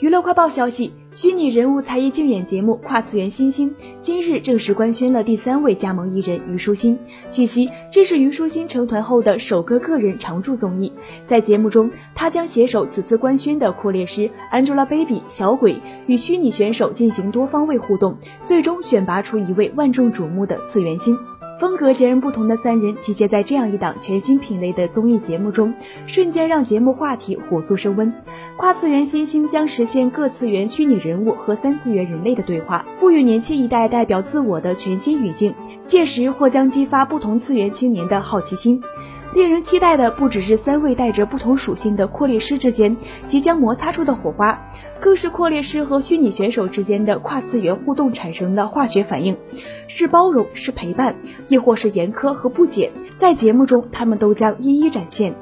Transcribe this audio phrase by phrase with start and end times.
[0.00, 3.68] 娱乐快报消息：虚拟人物才艺竞演节目《跨次元新星》
[4.00, 6.98] 今日正式官宣了第三位加盟艺人虞书欣。
[7.30, 10.90] 据悉，这是虞书欣成团后的首个个人常驻综艺。
[11.28, 15.76] 在节目中，她将携手此次官宣的扩列师 Angelababy、小鬼，
[16.06, 21.14] 与虚拟选手进行多方位互动，最终选拔出一位万众瞩目的次元星。
[21.60, 25.74] 风格截然不同的三人集结在这样一档全新品类的综艺节目中，
[26.06, 28.10] 瞬间让节目话题火速升温。
[28.60, 35.54] 跨次元新星将实现各次元虚拟人物和三次元人类的对话，赋予年轻一代代表自我的全新语境。
[35.86, 38.82] 届时或将激发不同次元青年的好奇心。
[39.34, 42.94] 令人期待的不只是三位带着不同属性的扩列师之间
[43.28, 44.60] 即将摩擦出的火花。
[45.00, 49.38] 更是扩列师和虚拟选手之间的跨次元互动产生的化学反应，
[49.88, 51.16] 是包容，是陪伴，
[51.48, 55.34] 亦或是严苛和不解，在节目中他们都将一一展现。